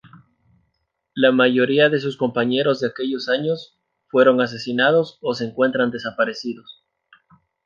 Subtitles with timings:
[1.13, 3.77] La mayoría de sus compañeros de aquellos años
[4.07, 6.83] fueron asesinados o se encuentran desaparecidos.